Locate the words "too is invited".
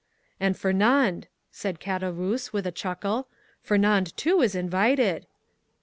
4.17-5.27